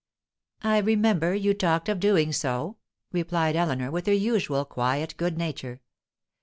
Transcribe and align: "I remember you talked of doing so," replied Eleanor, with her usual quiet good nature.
"I 0.63 0.79
remember 0.79 1.35
you 1.35 1.53
talked 1.53 1.87
of 1.87 1.99
doing 1.99 2.33
so," 2.33 2.77
replied 3.11 3.55
Eleanor, 3.55 3.91
with 3.91 4.07
her 4.07 4.13
usual 4.13 4.65
quiet 4.65 5.13
good 5.15 5.37
nature. 5.37 5.81